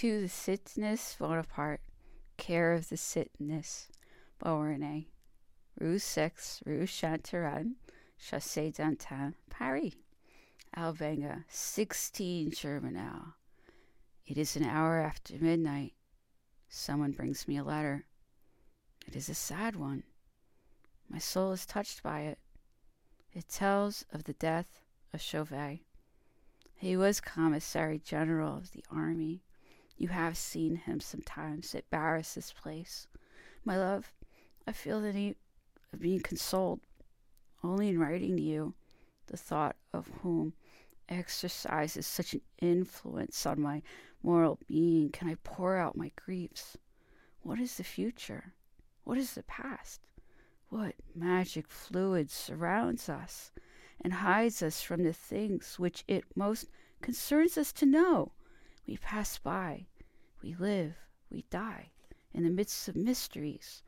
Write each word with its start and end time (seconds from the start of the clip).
To 0.00 0.22
the 0.22 0.28
Citizeness 0.28 1.18
Bonaparte, 1.18 1.82
care 2.38 2.72
of 2.72 2.88
the 2.88 2.96
Citizeness 2.96 3.88
Beauharnais, 4.38 5.08
Rue 5.78 5.98
6, 5.98 6.62
Rue 6.64 6.86
Chantereine, 6.86 7.74
Chaussee 8.16 8.70
d'Antin, 8.70 9.34
Paris. 9.50 9.92
Albenga, 10.74 11.44
16 11.50 12.50
Germinal. 12.52 13.34
It 14.26 14.38
is 14.38 14.56
an 14.56 14.64
hour 14.64 14.96
after 14.96 15.34
midnight. 15.38 15.92
Someone 16.70 17.12
brings 17.12 17.46
me 17.46 17.58
a 17.58 17.62
letter. 17.62 18.06
It 19.06 19.14
is 19.14 19.28
a 19.28 19.34
sad 19.34 19.76
one. 19.76 20.04
My 21.10 21.18
soul 21.18 21.52
is 21.52 21.66
touched 21.66 22.02
by 22.02 22.20
it. 22.20 22.38
It 23.34 23.50
tells 23.50 24.06
of 24.14 24.24
the 24.24 24.32
death 24.32 24.80
of 25.12 25.20
Chauvet. 25.20 25.80
He 26.74 26.96
was 26.96 27.20
Commissary 27.20 27.98
General 27.98 28.56
of 28.56 28.72
the 28.72 28.82
Army. 28.90 29.42
You 30.00 30.08
have 30.08 30.38
seen 30.38 30.76
him 30.76 30.98
sometimes 31.00 31.74
at 31.74 31.90
Barras's 31.90 32.54
place. 32.58 33.06
My 33.66 33.76
love, 33.76 34.14
I 34.66 34.72
feel 34.72 34.98
the 34.98 35.12
need 35.12 35.36
of 35.92 36.00
being 36.00 36.20
consoled 36.20 36.80
only 37.62 37.90
in 37.90 37.98
writing 37.98 38.34
to 38.38 38.42
you, 38.42 38.72
the 39.26 39.36
thought 39.36 39.76
of 39.92 40.08
whom 40.22 40.54
exercises 41.10 42.06
such 42.06 42.32
an 42.32 42.40
influence 42.62 43.44
on 43.44 43.60
my 43.60 43.82
moral 44.22 44.58
being, 44.66 45.10
can 45.10 45.28
I 45.28 45.34
pour 45.44 45.76
out 45.76 45.98
my 45.98 46.12
griefs. 46.16 46.78
What 47.42 47.60
is 47.60 47.76
the 47.76 47.84
future? 47.84 48.54
What 49.04 49.18
is 49.18 49.34
the 49.34 49.42
past? 49.42 50.00
What 50.70 50.94
magic 51.14 51.68
fluid 51.68 52.30
surrounds 52.30 53.10
us 53.10 53.52
and 54.00 54.14
hides 54.14 54.62
us 54.62 54.80
from 54.80 55.02
the 55.02 55.12
things 55.12 55.78
which 55.78 56.04
it 56.08 56.24
most 56.34 56.70
concerns 57.02 57.58
us 57.58 57.70
to 57.74 57.84
know? 57.84 58.32
We 58.86 58.96
pass 58.96 59.38
by, 59.38 59.86
we 60.42 60.54
live, 60.54 60.94
we 61.30 61.44
die 61.50 61.90
in 62.32 62.44
the 62.44 62.50
midst 62.50 62.88
of 62.88 62.96
mysteries. 62.96 63.82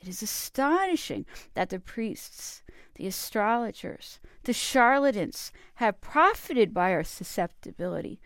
It 0.00 0.08
is 0.08 0.22
astonishing 0.22 1.26
that 1.54 1.70
the 1.70 1.80
priests, 1.80 2.62
the 2.96 3.06
astrologers, 3.06 4.20
the 4.44 4.52
charlatans 4.52 5.52
have 5.76 6.00
profited 6.00 6.74
by 6.74 6.92
our 6.92 7.04
susceptibility 7.04 8.20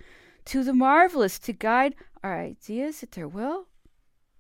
to 0.47 0.65
the 0.65 0.73
marvelous 0.73 1.39
to 1.41 1.53
guide 1.53 1.95
our 2.23 2.39
ideas 2.39 3.03
at 3.03 3.13
their 3.13 3.29
will. 3.29 3.69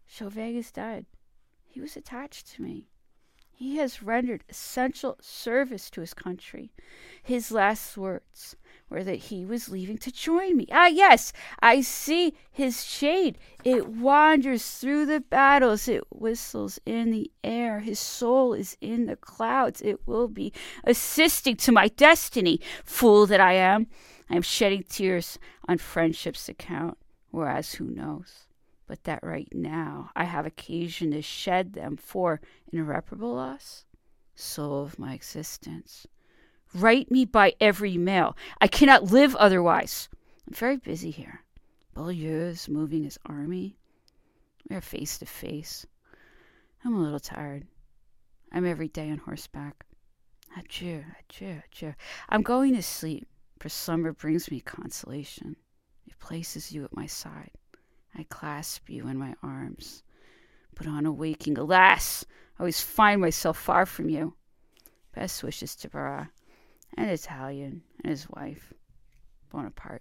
Chauvet 0.06 0.56
is 0.56 0.72
dead. 0.72 1.06
He 1.66 1.80
was 1.80 1.96
attached 1.96 2.48
to 2.54 2.62
me. 2.62 2.88
He 3.52 3.76
has 3.76 4.02
rendered 4.02 4.42
essential 4.48 5.18
service 5.20 5.90
to 5.90 6.00
his 6.00 6.14
country. 6.14 6.72
His 7.22 7.52
last 7.52 7.96
words 7.96 8.56
were 8.90 9.04
that 9.04 9.16
he 9.16 9.46
was 9.46 9.68
leaving 9.68 9.96
to 9.98 10.12
join 10.12 10.56
me. 10.56 10.66
Ah, 10.72 10.88
yes, 10.88 11.32
I 11.60 11.80
see 11.80 12.34
his 12.50 12.84
shade. 12.84 13.38
It 13.64 13.88
wanders 13.88 14.78
through 14.78 15.06
the 15.06 15.20
battles, 15.20 15.88
it 15.88 16.02
whistles 16.10 16.78
in 16.84 17.10
the 17.10 17.30
air. 17.42 17.80
His 17.80 17.98
soul 17.98 18.52
is 18.52 18.76
in 18.80 19.06
the 19.06 19.16
clouds. 19.16 19.80
It 19.80 20.06
will 20.06 20.28
be 20.28 20.52
assisting 20.84 21.56
to 21.56 21.72
my 21.72 21.88
destiny. 21.88 22.60
Fool 22.84 23.26
that 23.26 23.40
I 23.40 23.54
am, 23.54 23.86
I 24.28 24.36
am 24.36 24.42
shedding 24.42 24.82
tears 24.82 25.38
on 25.68 25.78
friendship's 25.78 26.48
account, 26.48 26.98
whereas 27.30 27.74
who 27.74 27.84
knows? 27.84 28.46
but 28.90 29.04
that 29.04 29.22
right 29.22 29.46
now 29.52 30.10
I 30.16 30.24
have 30.24 30.46
occasion 30.46 31.12
to 31.12 31.22
shed 31.22 31.74
them 31.74 31.96
for 31.96 32.40
an 32.72 32.80
irreparable 32.80 33.32
loss? 33.36 33.84
Soul 34.34 34.82
of 34.82 34.98
my 34.98 35.14
existence, 35.14 36.08
write 36.74 37.10
me 37.10 37.24
by 37.24 37.54
every 37.60 37.96
mail. 37.98 38.36
I 38.60 38.68
cannot 38.68 39.10
live 39.10 39.34
otherwise. 39.36 40.08
I'm 40.46 40.54
very 40.54 40.76
busy 40.76 41.10
here. 41.10 41.42
Beaulieu 41.94 42.46
is 42.46 42.68
moving 42.68 43.04
his 43.04 43.18
army. 43.26 43.76
We 44.68 44.76
are 44.76 44.80
face 44.80 45.18
to 45.18 45.26
face. 45.26 45.86
I'm 46.84 46.94
a 46.94 47.02
little 47.02 47.20
tired. 47.20 47.66
I'm 48.52 48.66
every 48.66 48.88
day 48.88 49.10
on 49.10 49.18
horseback. 49.18 49.84
Adieu, 50.56 51.04
adieu, 51.20 51.62
adieu. 51.72 51.94
I'm 52.28 52.42
going 52.42 52.74
to 52.74 52.82
sleep, 52.82 53.28
for 53.58 53.68
slumber 53.68 54.12
brings 54.12 54.50
me 54.50 54.60
consolation. 54.60 55.56
It 56.06 56.18
places 56.18 56.72
you 56.72 56.84
at 56.84 56.96
my 56.96 57.06
side. 57.06 57.52
I 58.16 58.24
clasp 58.24 58.90
you 58.90 59.06
in 59.06 59.18
my 59.18 59.34
arms. 59.42 60.02
But 60.74 60.88
on 60.88 61.06
awaking, 61.06 61.58
alas, 61.58 62.24
I 62.58 62.62
always 62.62 62.80
find 62.80 63.20
myself 63.20 63.58
far 63.58 63.86
from 63.86 64.08
you. 64.08 64.34
Best 65.14 65.42
wishes 65.42 65.76
to 65.76 65.88
Barras, 65.88 66.28
an 66.96 67.08
Italian, 67.08 67.82
and 68.02 68.10
his 68.10 68.28
wife, 68.30 68.72
Bonaparte. 69.50 69.98